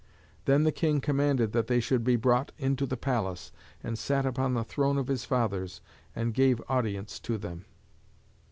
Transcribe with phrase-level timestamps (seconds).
[0.45, 3.51] Then the king commanded that they should be brought into the palace,
[3.83, 5.79] and sat upon the throne of his fathers,
[6.15, 7.65] and gave audience to them.